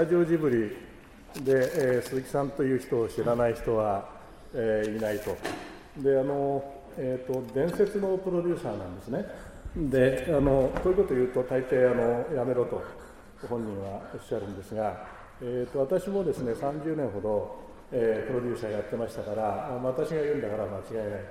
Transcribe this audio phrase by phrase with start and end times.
[0.00, 0.70] タジオジブリ
[1.44, 4.08] で、えー、鈴木さんという人を知らない人は、
[4.54, 5.36] えー、いないと。
[5.98, 6.64] で、あの、
[6.96, 9.26] え、ー、と、伝説のプロデューサーなんですね。
[9.76, 12.82] で、あの、こういうことを言うと、大抵、あの、やめろと、
[13.46, 15.06] 本人はおっしゃるんですが、
[15.42, 17.58] えっ、ー、と、私もですね、30年ほど、
[17.92, 21.24] えー、プロデューサーやってましたから、私が言うんだから間違いない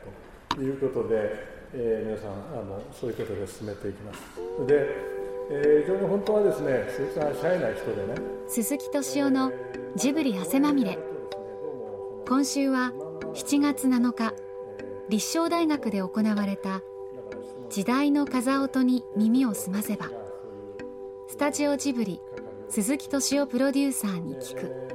[0.49, 4.19] ということで、えー、皆さんあのそういうことで進めていきます
[4.67, 5.18] で、
[5.52, 8.16] えー、非常に本当はですね鈴木さんシャイな人でね。
[8.48, 9.52] 鈴木敏夫の
[9.95, 10.98] ジブリ汗まみれ。
[12.27, 12.94] 今週は
[13.34, 14.34] 7月7日
[15.09, 16.81] 立正大学で行われた
[17.70, 20.12] 時代の風音に耳を澄ませば
[21.28, 22.22] スタジオジブリ
[22.69, 24.89] 鈴木敏夫プロデューサーに聞く。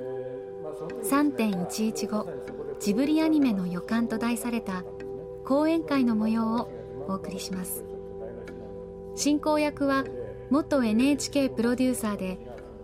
[1.03, 4.85] 3.115ジブリアニメの予感と題された
[5.45, 6.69] 講演会の模様を
[7.09, 7.85] お送りします。
[9.15, 10.05] 進行役は
[10.51, 12.39] 元 NHK プロデューサーで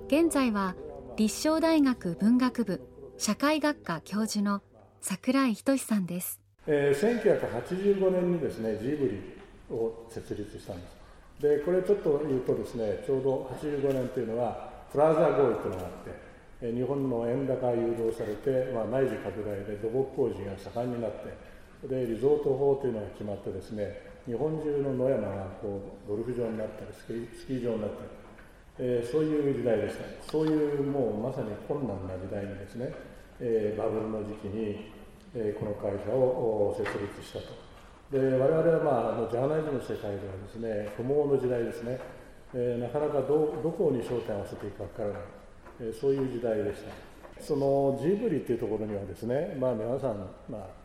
[0.06, 0.74] 現在は
[1.16, 2.80] 立正大学文学部
[3.18, 4.62] 社会学科教授の
[5.02, 11.00] 櫻井仁さんです、えー、1985年にですねジブリを設立したんです。
[11.40, 28.08] でこれちょっと言うとですねちょうど85年というのはプラザ合意というのがあって日本の円高誘導されて、まあ、内需拡大で土木工事が盛んになってでリゾート法というのが決まってですね日本中の野山がこうゴルフ場になったりスキースキー場になったり、
[28.78, 30.30] えー、そういう時代でした。
[30.30, 32.92] そういうもうまさに困難な時代にですね、
[33.40, 34.92] えー、バブルの時期に、
[35.34, 37.70] えー、この会社を設立したと。
[38.10, 41.98] で我々は、まあ、あのジャーナリズムの世界ではですね不毛の時代ですね、
[42.52, 45.22] えー、なかなかどどこに焦点を合わせていいか分からない、
[45.80, 46.92] えー、そういう時代でした。
[47.40, 50.79] そのジブリっていうところにはですね、まあ、皆さん、まあ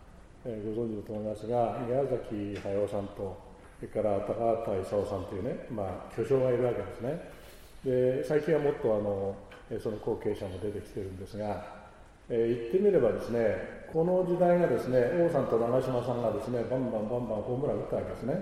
[0.45, 3.35] えご存知だと思いますが宮崎駿さんと
[3.79, 7.19] それから高畑勲さんというね、まあ、巨匠がいるわけですね。
[7.83, 9.35] で最近はもっとあの
[9.79, 11.65] その後継者も出てきてるんですが、
[12.29, 18.33] えー、言ってみればですねこの時代がですね王さんと長嶋さんがですねバンバンバンバンホームラン打ったわけですね。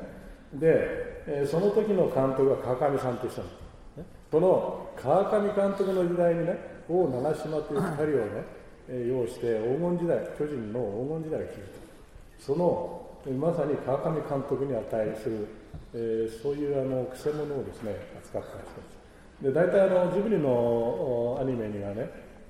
[0.53, 8.44] で、えー、その時の監督が川上さんという人なんです、ね、この川上監督の時代にね王長嶋という2人をね、
[8.90, 11.82] えー、要して黄金時代巨人の黄金時代が来ると
[12.45, 13.07] その
[13.39, 15.47] まさに川上監督に値する、
[15.93, 19.03] えー、そういうあのくせ者をですね扱った人です。
[19.43, 22.09] で大体あのジブリのアニメにはね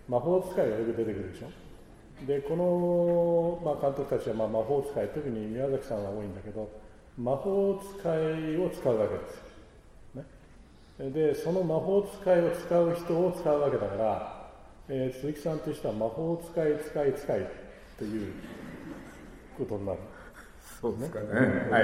[0.10, 2.26] 魔法使いがよく出てくるでしょ。
[2.26, 6.70] でこの、まあ、監督たちはまあ魔法使い特に宮崎さんは多いんだけど
[7.18, 9.36] 魔法使いを使うわけです
[10.16, 14.52] よ、ね、でその魔法使いを使う人を使うわけだから、
[14.90, 17.48] えー、鈴木さんとしては魔法使い使い使い
[17.98, 18.34] という
[19.58, 20.00] ことになる。
[20.82, 21.28] そうですかね。
[21.72, 21.84] はい。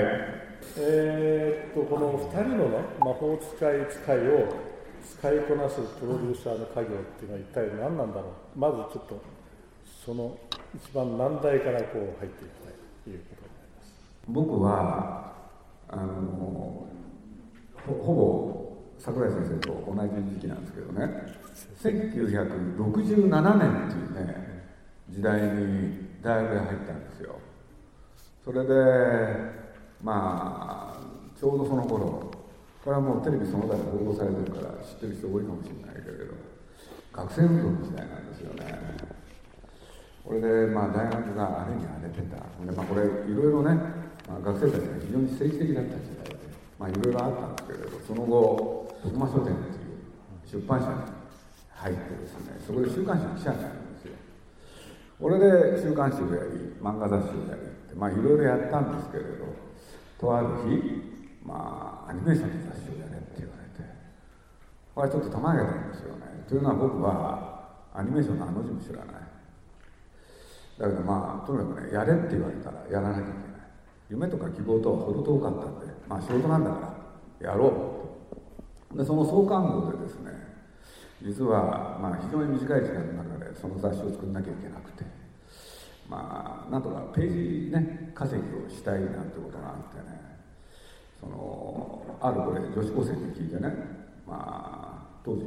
[0.78, 4.70] えー、っと、この2人のね、魔法使い使いを
[5.02, 8.60] 使いこなすプロデューサーの家業っていうのは一体何なんだろう。
[8.60, 9.22] まずちょっと、
[10.06, 10.38] その
[10.76, 12.74] 一番難題からこう入っていきたい
[13.06, 13.94] ということになります。
[14.28, 15.34] 僕は、
[15.88, 16.88] あの、
[17.88, 18.60] ほほぼ
[19.00, 21.08] 桜井先生と同じ時期なんですけどね、
[21.82, 24.66] 1967年っていうね、
[25.10, 27.40] 時代に大学へ入ったんですよ。
[28.50, 28.74] それで
[30.02, 32.32] まあちょうどその頃
[32.84, 36.34] これはもうテレビその他で報道されてるから知ってる人多いかもしれないけれど
[37.14, 38.74] 学生運動の時代なんですよね。
[40.26, 42.42] これでまあ大学が荒れに荒れてた。
[42.66, 43.78] で、まあ、これいろいろね、
[44.26, 46.50] まあ、学生たちが非常に政治的だった時代で
[46.80, 50.98] まあいろいろあったんですけれどその後徳間書店っていう出版社に
[51.70, 53.89] 入ってですねそこで週刊誌の記者になる
[55.28, 59.46] んで週刊誌をやり漫画雑誌をやりまあいろいろやったんですけれど
[60.20, 61.02] とある日
[61.44, 63.90] まあアニメーションの雑誌をやれって言われて
[64.96, 66.46] これちょっとたまげたんですよね。
[66.48, 69.06] というのは僕はアニメーションのあの字も知らない。
[70.80, 73.40] だけどまあとにかくねやれって言われたらやらなきゃいけない。
[74.10, 76.96] 夢とか希望とは程遠かったんでまあ仕事なんだか
[77.42, 77.72] らやろ
[78.94, 80.32] うでその創刊号でですね
[81.22, 85.04] 実はまあ非常に短い時間の中でその雑誌を作んなきゃいけなくて
[86.08, 90.18] まあなんとかページね稼ぎをしたいなんてことがあってね
[91.20, 93.74] そのあるこれ女子高生に聞いてね
[94.26, 95.46] まあ当時、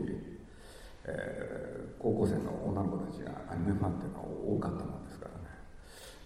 [1.05, 4.25] え、高校生の女の子たちがアニメファンっていうのは
[4.57, 5.43] 多かったもんですからね。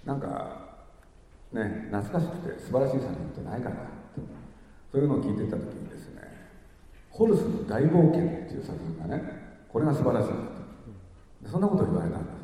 [0.04, 0.76] なんか
[1.52, 3.78] ね懐かしくて素晴らしい作品ってないかなっ
[4.14, 4.20] て
[4.90, 6.15] そういうのを聞いてた時にですね
[7.16, 9.22] 「ホルスの大冒険」っていう作品がね
[9.72, 10.32] これが素晴らしい。
[10.32, 10.50] んだ
[11.44, 12.36] とそんなことを言われたんです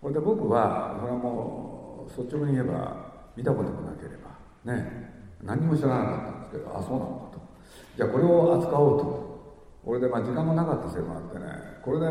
[0.00, 2.96] これで僕はこれはもう率直に言えば
[3.36, 7.40] 見たこともなければね何も知らなかったんですけどあそうなのかと。
[7.96, 9.28] じゃあこれを扱おうと。
[9.84, 11.46] 俺でまあ時間もなかったせいもあってね
[11.82, 12.06] これで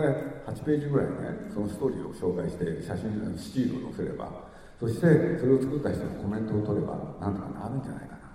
[0.47, 1.13] 8ページぐらいね
[1.53, 4.31] そのストーリーを紹介して写真スチールを載せれば
[4.79, 5.01] そして
[5.37, 8.26] それを作った人のコメントを取ればなんとかなるんじゃないかな、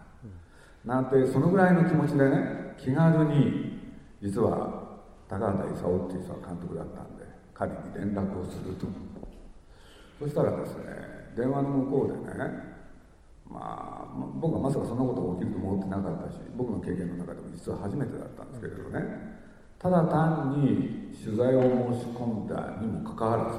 [0.85, 3.81] なんてそのぐらいの気持ちでね気軽に
[4.21, 7.25] 実は高畑勲っていう人が監督だったんで
[7.55, 8.87] 彼に連絡をすると。
[10.19, 10.85] そしたらですね
[11.37, 12.73] 電話の向こうでね
[13.49, 19.43] まあ僕はまさかそんなことが起きると思ってなかったし僕の経験の中でも実は初めてだったんですけれどね。
[19.79, 21.63] ただ単に取材を
[21.93, 23.59] 申し込んだにもかかわらず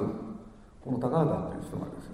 [0.79, 2.12] この高畑という人がですね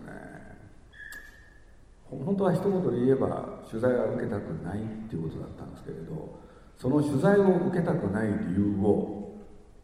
[2.09, 6.39] 本当は一言で言えば取材は受けたくないっていうことだったんですけれど
[6.77, 9.37] その取材を受けたくない理由を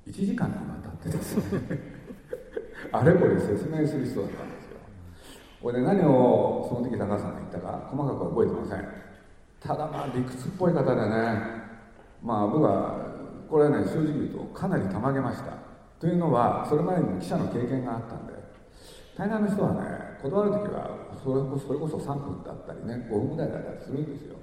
[0.08, 1.96] 1時間にわたってですね
[2.92, 4.78] あれこれ説明する人だったんですよ。
[5.62, 8.88] これで何をその時高橋さんが言ったか細かくは覚えてません。
[9.60, 11.10] ただまあ理屈っぽい方でね
[12.24, 13.16] まあ僕は
[13.50, 15.54] これはね正直言うとかなりたまげました。
[16.00, 18.34] というのはそれまでに記者の経験があったんで
[19.18, 19.82] 大概の人はね
[20.22, 24.36] 断る時はそれこそそれこそ3分だったりね5分ぐらいだったりするんですよ。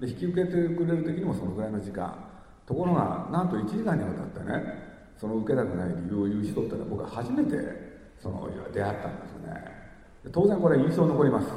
[0.00, 2.26] で引き受けてくれる時にもそのぐらいの時間。
[2.66, 4.62] ところがなんと1時間にわたってね
[5.18, 7.50] その受けたくない理由を言う人ってのは僕は初めて
[8.18, 9.80] その出会ったんですよね。
[10.32, 11.48] 当然これ印象残ります。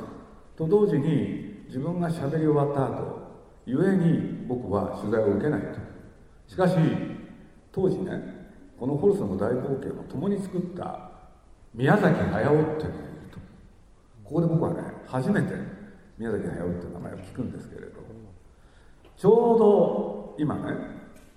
[0.57, 3.21] と同時に自分がしゃべり終わった後
[3.65, 5.79] ゆえに僕は取材を受けないと。
[6.47, 6.75] しかし
[7.71, 8.43] 当時ね
[8.79, 11.11] このホルスの大冒険を共に作った
[11.73, 13.12] 宮崎駿っていう
[14.33, 15.53] ここで僕はね初めて
[16.17, 18.01] 宮崎駿っていう名前を聞くんですけれど
[19.15, 20.73] ちょうど今ね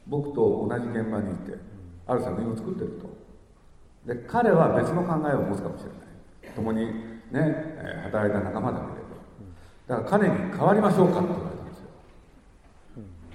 [0.07, 1.59] 僕と同じ現場にいて
[2.07, 4.15] ある作品を作ってると。
[4.15, 5.89] で彼は別の考えを持つかもしれ
[6.49, 6.55] ない。
[6.55, 6.87] 共に
[7.33, 8.93] ね働いた仲間だけれ
[9.99, 10.03] ど。
[10.03, 11.85] だから彼に変わりましょうかって言われたんですよ。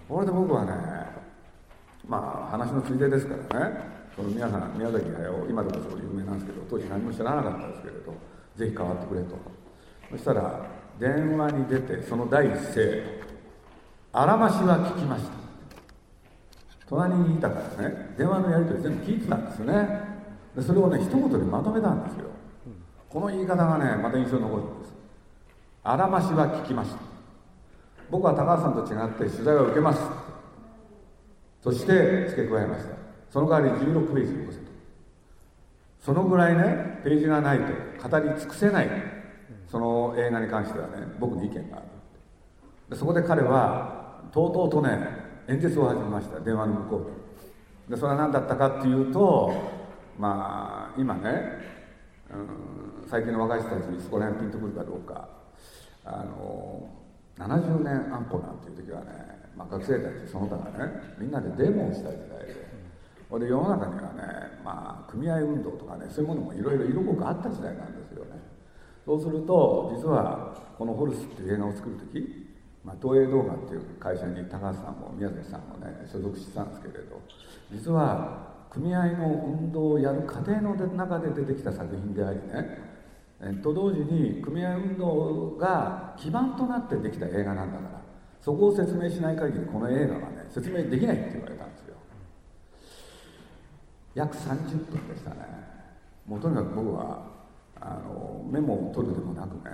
[0.10, 0.72] これで僕はね
[2.08, 3.78] まあ話のついでですからね
[4.16, 8.16] その皆さん宮崎駿今でもそう有名なんですけど当時何も知らなかったですけれど
[8.56, 9.36] ぜひ変わってくれと。
[10.12, 10.66] そしたら
[11.00, 13.04] 電話に出てその第一声
[14.14, 15.32] 「あらましは聞きました」
[16.88, 20.12] 隣にいたからね電話のやり取り全部聞いてたんですよね。
[20.56, 22.26] でそれをね一言でまとめたんですよ。
[23.10, 24.94] この言い方がねまた印象に残るんです。
[25.84, 26.98] あらましは聞きました。
[28.10, 30.02] 僕は高橋さんと違って取材を受けます。
[31.64, 32.96] そして付け加えました。
[33.30, 34.71] その代わり16ページよこせと。
[36.02, 38.90] そのぐらいねページがないと語り尽くせない
[39.70, 41.80] その映画に関してはね僕の意見があ
[42.90, 42.98] る。
[42.98, 45.00] そこで彼はとうとうとね
[45.48, 46.40] 演説を始めました。
[46.40, 47.12] 電話の向こ
[47.88, 47.96] うで。
[47.96, 49.54] それは何だったかっていうと
[50.18, 51.22] まあ今ね、
[52.32, 55.30] うん、最近の若い人たちにそこら辺ピンとくるかどうか。
[56.04, 56.90] あの
[57.38, 59.08] 70年安保なんていう時はね、
[59.56, 62.72] まあ、学生たちその他がねみんなでデモをした時代で。
[63.40, 64.24] で世の中にはね、
[64.72, 68.32] まあ、組合運動とかねそういうものもいろいろ色濃くあった時代なんですよね。
[69.06, 72.48] そうすると実はこの「ホルス」っていう映画を作る時
[72.84, 77.22] まあ、東映動画っていう会社に高橋さんも宮崎さんもね所属してたんですけれど
[77.72, 88.02] 実は組合の運動をやる過程の中で出てきた作品でありねと同時に組合運動が基盤となってできた映画なんだから
[88.42, 91.66] そこを説明しない限りこの映画はね説明できないって言われた
[94.14, 95.38] 約30分でしたね。
[96.28, 97.32] もうとにかく僕は
[97.80, 99.72] あのメモを取るでもなくね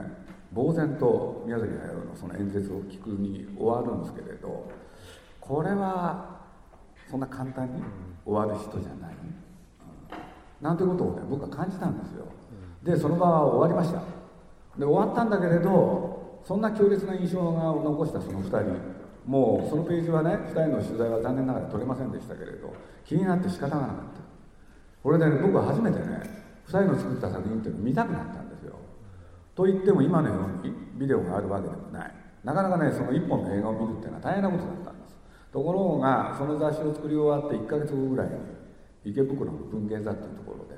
[0.55, 4.71] 呆然と宮崎駿のその演説を聞くに終わるんですけれど
[5.41, 6.37] これは
[7.09, 7.81] そんな簡単に
[8.25, 12.25] 終わる人じゃない、うん、なんてことをね僕は感じたんですよ。
[12.83, 14.01] でその場は終わりました。
[14.79, 18.97] で終わったんだけれどそんな強烈な印象が残したその2人。
[19.25, 24.26] もうそのページはね2人の取材は残念ながら取れませんでしたけれど気になって仕方がなかった
[25.03, 26.21] これで、ね、僕は初めてね
[26.67, 28.75] 2人の作った作品っていうのを見たくなったんですよ。
[29.55, 32.11] と言っても今のようにビデオがあるわけでもない。
[32.43, 35.15] なかなかねその1本の映画を見るっていうのは大変なことだったんです。
[35.51, 38.33] ところがその雑誌を作り終わって1ヶ月後ぐらいに
[39.05, 40.75] 池袋の文芸座っていうところで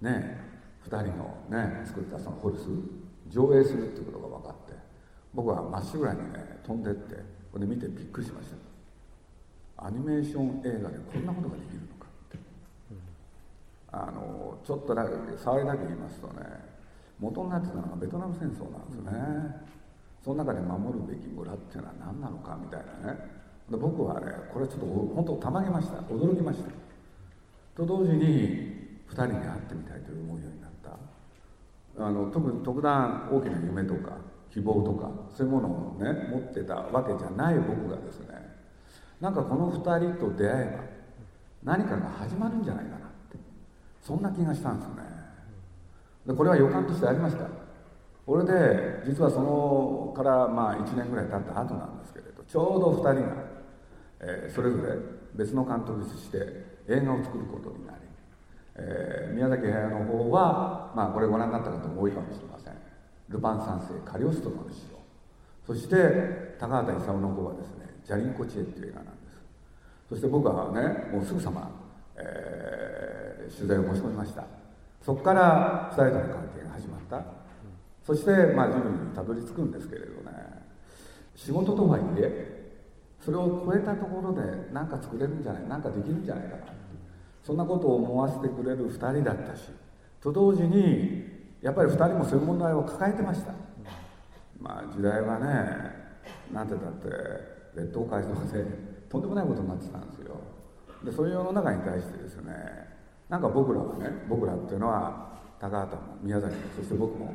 [0.00, 0.38] ね
[0.84, 2.68] 2人のね作ったそのホルス
[3.28, 4.74] 上映するっていうことが分かって
[5.32, 7.16] 僕はまっしぐらにね飛んでって
[7.50, 8.56] これ見てびっくりしました。
[9.86, 12.01] アニメーション映画でこんなことができるのか、
[13.92, 16.42] あのちょっとだけ触りだけ言いますとね
[17.20, 19.56] 元になってたのがベトナム戦争なんですよね、
[20.24, 23.18] その中で守るべき村っていうのは何なのかみたいなね。
[23.70, 25.98] で僕はねこれちょっと本当たまげました。
[25.98, 26.70] 驚きました。
[27.76, 32.04] と同時に2人に会ってみたいと思うようになった。
[32.04, 34.16] あの特に特段大きな夢とか
[34.50, 38.28] 希望とかそういうものをね持ってたわけじゃない僕がですね
[39.20, 40.64] なんかこの2人と出会え
[41.64, 43.11] ば何かが始まるんじゃないかな。
[44.02, 45.02] そんな気がしたんですよね。
[46.26, 47.46] でこれは予感としてありました。
[48.26, 53.34] これで実はそのからまあ1年ぐらい経った後なんですけれどちょうど2人が、
[54.20, 54.96] えー、それぞれ
[55.34, 56.38] 別の監督として
[56.88, 57.98] 映画を作ることになり、
[58.76, 62.74] えー、宮崎駿の方は、まあ、これご覧になった方も多いかもしれません
[63.28, 64.98] 「ルパン三世カリオストロの師匠」
[65.66, 69.38] そして高畑勲の方はですね「ジャリンコ知恵」っていう映画なんです。
[70.08, 71.70] そして僕はねもうすぐさま、
[72.16, 74.44] えー、取材を申し込みました。
[75.00, 77.24] そこから2人との関係が始まった。
[78.04, 80.32] そして、まあ、ジブリにたどり着くんですけれどね。
[81.34, 82.62] 仕事とはいえ
[83.24, 86.62] それを超えたところで何か作れるんじゃない何かできるんじゃないかな。
[87.44, 89.70] そんなことを思わせてくれる2人だったし
[90.20, 91.24] と同時に
[91.60, 93.52] やっぱり2人もそういう問題を抱えてました。
[94.60, 95.46] まあ時代はね
[96.52, 97.08] なんてだって
[97.74, 98.64] 劣等感とかで
[99.08, 100.36] とんでもないことになってたんですよ。
[101.04, 102.91] でそういう世の中に対してですね
[103.32, 107.34] なんか僕らはね僕らっていうのは高畑も宮崎もそして僕も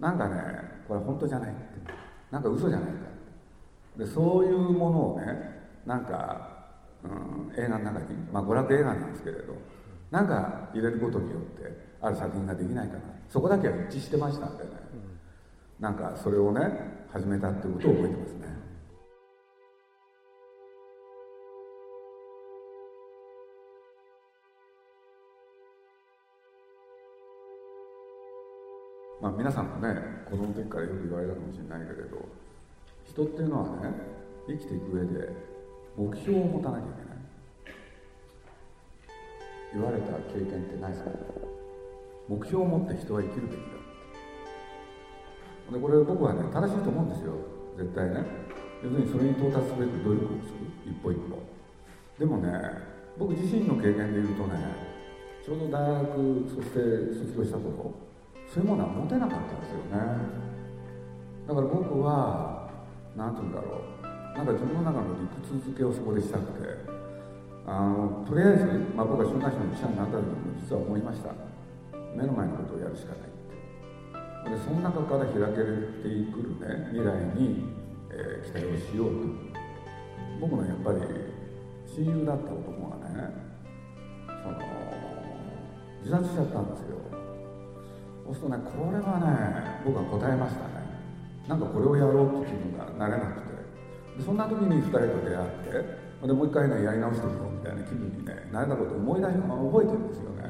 [0.00, 0.34] なんかね
[0.88, 1.62] これ本当じゃないって
[2.30, 2.96] なんか嘘じゃないか
[3.98, 5.26] でそういうものをね
[5.84, 6.70] なんか、
[7.04, 9.52] うん、映画の中に、まあ、娯楽映画なんですけれど
[10.10, 13.00] なんか入れることによってある作品ができないかな。
[13.28, 18.57] そこだけは一致してましたんでね、うん、なんかそれをね始めたっていうことを覚えてますね。
[29.20, 29.94] まあ、皆さんもね
[30.30, 32.28] 子供の時からよく言われたかもしれないけれど
[33.04, 33.92] 人っていうのはね
[34.46, 35.32] 生きていく上で
[35.96, 37.18] 目標を持たなきゃいけない。
[39.74, 41.10] 言われた経験ってないですか？
[42.28, 43.66] 目標を持って人は生きるべきだ。
[45.74, 47.34] でこれ僕はね正しいと思うんですよ。
[47.76, 48.24] 絶対ね。
[48.82, 50.64] 要するにそれに到達すべく努力をする。
[50.86, 51.42] 一歩一歩。
[52.18, 52.48] でもね
[53.18, 54.54] 僕自身の経験で言うとね
[55.44, 56.78] ちょうど大学そして
[57.26, 57.92] 卒業した頃
[58.48, 60.00] そういうものは持てなかったんですよね。
[61.46, 62.70] だから僕は
[63.16, 64.36] 何て言うんだろう。
[64.36, 66.68] なんか自分の中の理屈付けをそこでしたくて
[67.66, 68.64] あのとりあえず、
[68.94, 71.34] まあ、僕は週刊誌の記者になった時も実は思いました。
[72.16, 73.32] 目の前のことをやるしかないっ
[74.46, 74.56] て。
[74.56, 77.68] でその中から開けてくるね未来に、
[78.08, 79.58] えー、期待をしようと。
[80.40, 81.00] 僕のやっぱり
[81.84, 83.28] 親友だった男がね
[84.28, 84.56] その
[86.00, 86.96] 自殺しちゃったんですよ。
[88.28, 90.84] そうするとねこれはね僕は答えましたね。
[91.48, 93.48] なんかこれをやろうって気分がなれなくて。
[94.18, 100.44] でそんな時に2人と出会ってでもう一回ねやり直してみようみたいな気分に、ね、なれたことを思い出しまま覚えてるんですよね。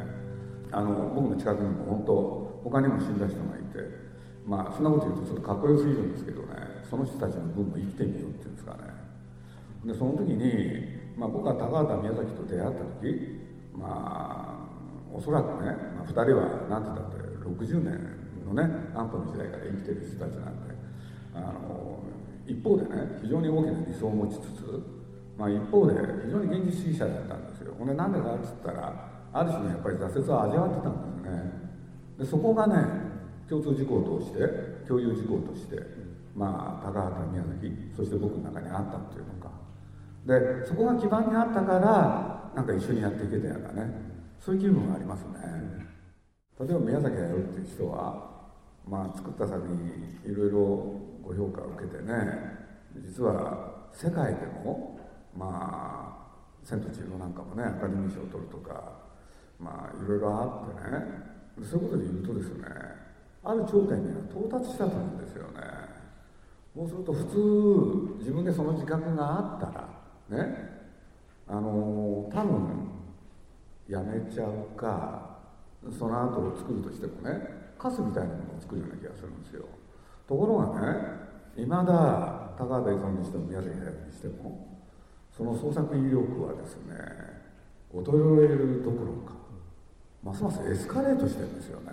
[0.73, 3.79] あの僕の近くにも本当他にも死んだ人がいて
[4.45, 8.91] まあそんなこと言うとちょっとかっこよすぎるんですけどねその人たちの分も生きてみようっていうんですかね。
[9.85, 13.39] でその時に、まあ、僕は高畑宮崎と出会った時
[13.77, 18.63] まあおそらくね、まあ、2人は何て言ったって60年のね
[18.95, 20.75] 安保の時代から生きてる人たちなんで
[21.35, 22.03] あの
[22.47, 24.83] 一方でね非常に大きな理想を持ちつつ、
[25.37, 27.75] まあ、一方で非常に現実主義者だったんですよ。
[27.79, 31.53] ほんでなんでかっつったらある種のやっぱり挫折を味わってたんですね。
[32.19, 32.75] でそこがね
[33.49, 35.77] 共通事項として共有事項として
[36.35, 39.49] まあ高畑宮崎そして僕の中にあったっていうのか。
[40.27, 43.93] でそこが基盤にあったからなんか一緒にやっていけたようなね
[44.41, 45.39] そういう気分がありますね。
[46.61, 48.31] 例えば宮崎駿っていう人は、
[48.89, 50.59] まあ、作った作品いろいろ
[51.23, 52.59] ご評価を受けてね
[52.97, 54.99] 実は世界でも
[55.37, 56.29] まあ
[56.65, 58.93] 「千と千尋」なんかもねアカデミー賞を取るとか
[59.61, 62.65] まあいろいろあってねそういうことで言うとですね
[63.45, 65.61] ある頂点には到達したと思うんですよね。
[66.75, 70.81] そうすると普通自分でその自覚があったらね
[71.49, 72.89] あの多分
[73.89, 75.28] やめちゃうか
[75.93, 79.65] その後を作るとしてもねカスみたいなものを作るような気がするんですよ。
[80.27, 81.19] ところがね
[81.57, 84.79] いまだ高畑勲にしても宮崎駿にしても
[85.31, 86.95] その創作意欲はですね
[87.95, 89.35] 衰えるどころか
[90.23, 91.93] ますますエスカレートしてるんですよね。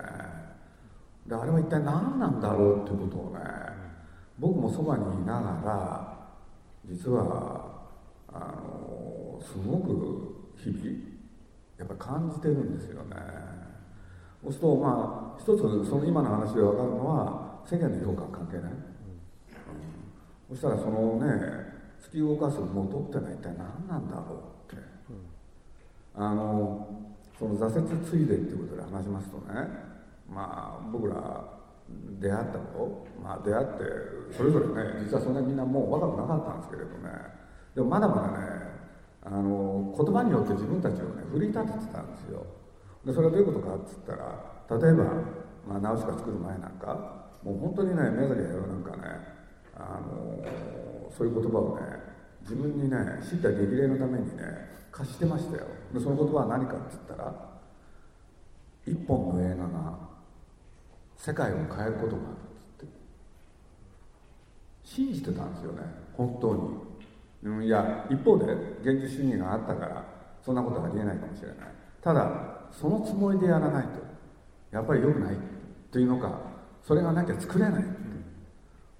[1.26, 3.40] であれは一体何なんだろうってことをね
[4.38, 6.28] 僕もそばにいながら
[6.84, 7.82] 実は
[8.28, 10.82] あのすごく日々
[11.78, 13.55] やっぱ感じてるんですよね。
[14.42, 21.26] そうするとまあ一つその今の話で分かるのは世間の評価は関係ない、うん、そしたらそのね
[22.00, 24.82] 突き動かす元ってのは一体何なんだろうって、
[26.16, 26.88] うん、あの
[27.38, 29.86] その挫折ついでっていうことで話しますとね
[30.28, 31.56] まあ僕ら
[32.20, 37.10] 出会ったことまあ出会ってそれぞれね実はそんなにみんなもう若くなかったんですけれどね。
[37.74, 38.36] でもまだまだね
[39.22, 42.46] あの言葉によって自分たちをね奮い立ててたんですよ。
[43.06, 44.34] でそれはどういうことかっつったら
[44.68, 45.04] 例えば、
[45.68, 49.02] まあ、ナウシカ作る前なんかもう本当にね宮崎駿なんかね
[49.76, 50.42] あの
[51.16, 51.86] そういう言葉をね
[52.42, 54.42] 自分にね知った激励のためにね
[54.90, 55.66] 貸してましたよ。
[55.94, 57.32] でその言葉は何かっつったら
[58.86, 59.98] 一本の映画が
[61.16, 62.92] 世界を変えることがあるっつって。
[64.82, 65.82] 信じてたんですよね
[66.16, 66.54] 本当
[67.44, 68.46] に、うん、いや一方で
[68.82, 70.04] 現実主義があったから
[70.44, 71.56] そんなことはありえないかもしれない。
[72.02, 73.90] ただそのつもりでやらないと。
[74.70, 75.36] やっぱり良くない。
[75.90, 76.38] というのか
[76.82, 77.84] それがなきゃ作れない。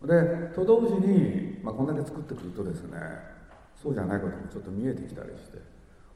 [0.02, 2.98] でと同時に、まあ、こんだけ作ってくるとですね
[3.74, 5.58] そうじゃないこともちょっと見えてきたりして。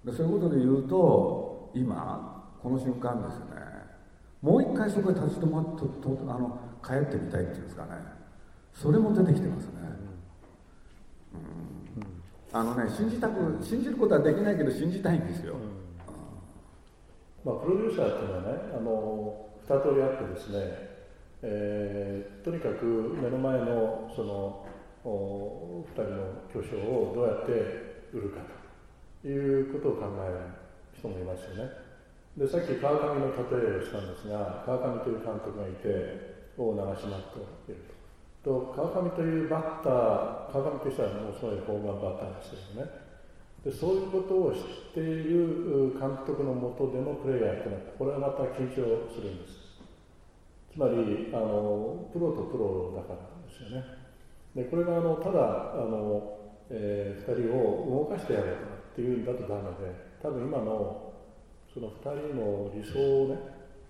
[0.04, 3.44] でそういうことで言うと今この瞬間ですね
[4.40, 7.90] もう一回そこへ立ち止まってとあの帰ってみたいっていうんですかね。
[8.72, 9.72] それも出てきてますね、
[11.34, 15.56] うん、あのね信じたく信じることはできないけど信じたいんですよ、
[17.44, 20.58] まあ、プロデューサーっていうのはねあの2通りあってですね、
[21.42, 24.66] えー、とにかく目の前のその
[25.04, 27.52] お2人の巨匠をどうやって
[28.12, 28.40] 売るか
[29.22, 30.36] ということを考える
[30.98, 31.70] 人もいますよね。
[32.36, 38.00] でさっき川上の例えをしたんですが川上という監督がいて大長島といると。
[38.42, 43.09] と川上というバッター川上としてはもうすごいホームランバッターですよね。
[43.64, 44.60] でそういうことを知っ
[44.94, 49.60] ている監督のもとでのプレイヤーというのはこれはまた緊張するんです。
[50.72, 53.84] つまりあのプロとプロだからですよね。
[54.54, 56.38] でこれがあのただあの、
[56.70, 58.50] えー、2人を動かしてやろう
[58.92, 61.12] っていうんだとダメで多分今の
[61.72, 63.38] その2人の理想をね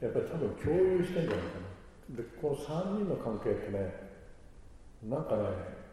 [0.01, 1.61] やっぱり多分共有してんじゃないか
[2.11, 2.16] な。
[2.16, 3.94] でこの3人の関係ってね
[5.05, 5.44] なんかね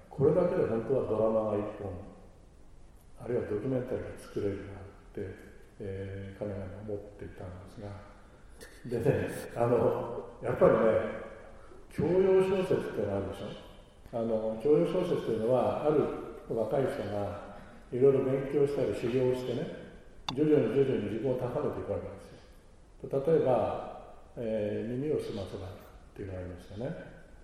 [0.09, 2.16] これだけで本当はドラマが1本
[3.23, 5.33] あるいはドキュメンタリーが作れるなって、
[5.79, 7.87] えー、彼らが思っていたんですが。
[8.89, 10.77] でね あのやっぱりね
[11.89, 14.17] 教養小説っていうのがあるでしょ？
[14.17, 16.01] あの教養小説というのはある
[16.55, 17.57] 若い人が
[17.91, 19.67] いろいろ勉強したり修行してね
[20.33, 23.21] 徐々に徐々に自分を高めていくわけですよ。
[23.25, 24.01] 例えば、
[24.37, 25.69] えー、耳をすませばっ
[26.15, 26.91] ていうのがありましたね。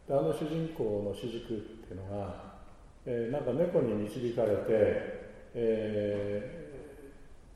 [0.08, 1.58] であの主人公の主軸っ
[1.88, 2.36] ていうのが、
[3.06, 5.23] えー、なんか猫に導かれて
[5.56, 6.82] え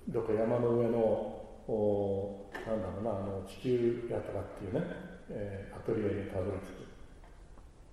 [0.10, 4.82] ー、どっか山の上のおなんだろうなあの地球やたらっていうね、
[5.30, 6.98] えー、アトリエにたどり着く。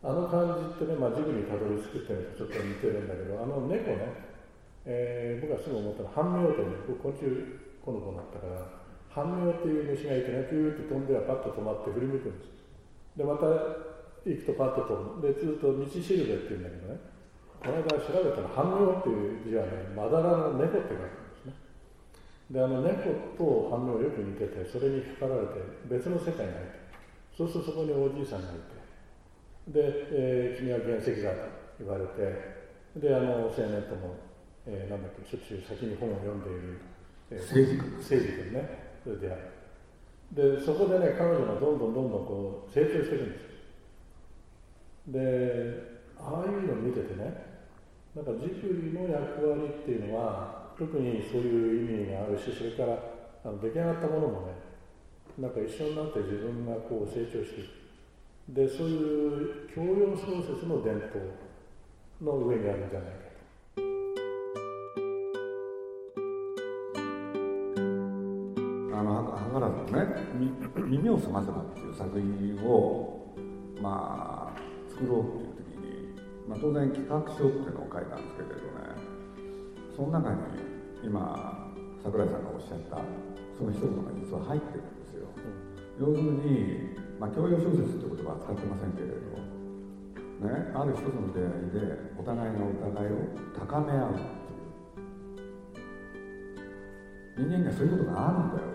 [0.05, 4.13] あの感じってね、まあ、ジブリにたどり着くっていうのとちょっと似てるんだけどあの猫ね、
[4.85, 7.25] えー、僕はすぐ思ったのは半妙という僕昆虫
[7.81, 12.53] この子になったから半妙っていう虫がいてねピューって飛んではパッと止まって振り向くんです。
[13.17, 13.47] でまた
[14.29, 15.25] 行くとパッと飛ぶ。
[15.25, 17.14] でずっと道しるべっていうんだけどね。
[17.65, 21.57] この間調べたら半妙っていう字はねまだらの猫って書くんですね
[22.53, 23.09] であの猫
[23.41, 26.85] と半妙よく似ててそれに引っ張られて別の世界に入って
[27.33, 28.85] そうするとそこにおじいさんがいて
[29.73, 29.81] で、
[30.13, 31.49] えー、君は原石だと
[31.81, 34.21] 言われてであの青年とも、
[34.69, 36.81] えー、なんだっけしょっちゅう先に本を読んでいる、
[37.33, 39.33] えー、誠治君誠治君ねそれで
[40.37, 43.45] でそこでね彼女がどんどんどんどんこう成長してるんです
[45.09, 47.54] でああいうのを見ててね
[48.15, 52.97] なんかジブリの役割っていうのは特にそういう意味があるしそれから
[53.45, 54.55] あの出来上がったものもね
[55.37, 57.85] なんか一緒になって自分がこう成長していく
[58.55, 61.19] でそういう教養小説の伝統
[62.23, 63.25] の上にあるんじゃないか
[68.97, 73.35] あの図らずね「耳をすませば」っていう作品を
[73.83, 75.54] まあ作ろうっていう
[76.49, 78.93] まあ、当然企画書っていうのを書いたんですけれどね
[79.97, 80.37] その中に
[81.03, 83.01] 今櫻井さんがおっしゃった
[83.57, 85.29] その一つのが実は入ってるんですよ、
[86.01, 89.15] 要するに、まあ、教養小説って言葉は使ってませんけれど
[90.45, 91.81] ね、ある一つの出会いで
[92.19, 93.17] お互いがお互いを
[93.57, 94.45] 高め合う
[97.37, 98.69] 人間にはそういうことがあるんだよ、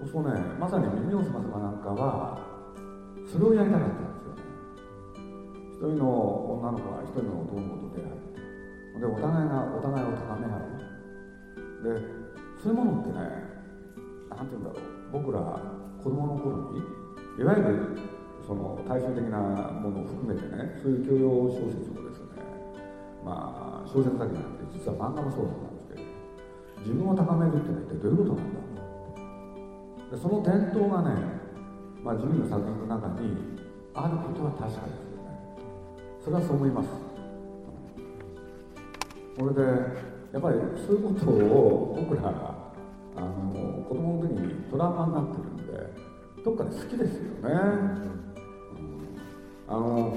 [0.00, 2.38] うん、そうねまさに耳をすませばなんかは
[3.30, 4.13] それをやりたかった
[5.84, 12.00] 一人の女の子は一人の男の子と出会うでお互いがお互いを高め合うで
[12.56, 13.20] そういうものってね
[14.32, 15.60] 何て言うんだろう僕ら
[16.00, 16.80] 子供の頃に
[17.36, 18.00] いわゆる
[18.40, 19.36] その大衆的な
[19.76, 22.40] ものを含めてねそういう教養小説をですね
[23.20, 26.02] まあ小説だけじゃなくて実は漫画もそうなんですけど
[26.80, 31.20] 自分を高めるっていうのは一体どういうことなんだでその伝統がね、
[32.00, 33.36] まあ、自分の作品の中に
[33.92, 35.13] あることは確かです
[36.24, 36.88] それはそう思います。
[39.38, 39.60] これで
[40.32, 40.56] やっぱり
[40.86, 42.32] そういうことを僕ら
[43.14, 45.72] あの子供の時にトラウマになってるんで
[46.42, 47.54] どっかで好きですよね、
[49.68, 50.16] あの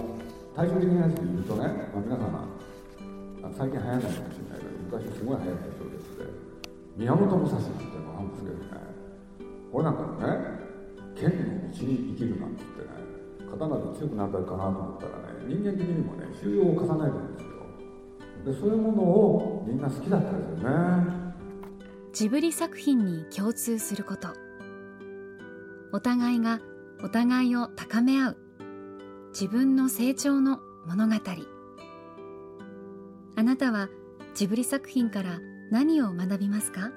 [0.56, 2.48] 対照的な話で言うとね、まあ、皆様
[3.58, 6.26] 最近流行らないかもしれないけど昔すごい流行った小説で
[6.96, 8.64] 宮本武蔵なんていうのがあるんですけどね。
[9.72, 10.58] これなんかね
[11.20, 13.07] 剣の道に生きるなんて言ってね
[13.52, 17.50] 刀で強くなったかなと思ったらね人間的にもね修行を重ねるんですよ。
[18.46, 21.28] でそういうものをみんな好きだったんですよね。
[22.14, 24.30] ジブリ作品に共通すること。
[25.94, 26.60] お互いが
[27.04, 28.38] お互いを高め合う。
[29.30, 31.16] 自分の成長の物語。
[33.36, 33.90] あなたは
[34.34, 36.92] ジブリ作品から何を学びますか？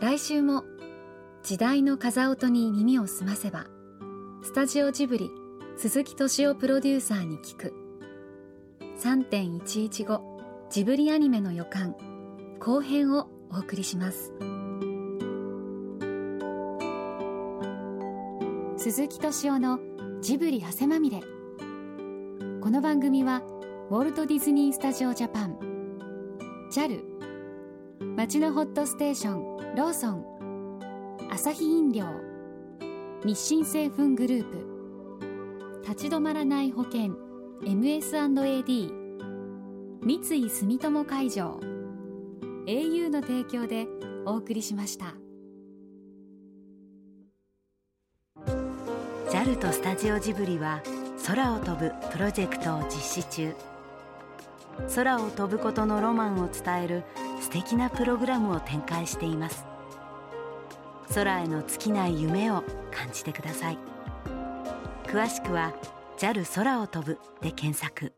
[0.00, 0.64] 来週も
[1.42, 3.66] 時代の風音に耳を澄ませば
[4.40, 5.30] スタジオジブリ
[5.76, 7.74] 鈴木敏夫プロデューサーに聞く。
[9.02, 10.20] 3.115
[10.70, 11.96] ジブリアニメの予感。
[12.60, 14.32] 後編をお送りします。
[18.76, 19.80] 鈴木敏夫の
[20.20, 21.20] ジブリ汗まみれ。
[22.60, 23.42] この番組は
[23.90, 25.58] ウォルト・ディズニー・スタジオ・ジャパン
[26.72, 27.00] JAL
[28.16, 30.24] 町のホットステーションローソン
[31.30, 32.27] アサヒ飲料
[33.24, 35.82] 日清製粉グループ。
[35.82, 37.16] 立ち止まらない保険。
[37.62, 38.92] MS&AD
[40.00, 41.58] 三井住友海上。
[42.66, 43.88] au の提供で
[44.24, 45.16] お送りしました。
[49.32, 50.80] JAL とスタジオジブリは
[51.26, 53.52] 空を飛ぶプロジェクトを実施中。
[54.94, 57.02] 空を飛ぶことのロマンを伝える
[57.40, 59.77] 素敵なプログラムを展開しています。
[61.14, 63.78] 空への尽きない夢を感じてください。
[65.04, 65.72] 詳しくは
[66.18, 68.17] JAL 空を飛ぶで検索。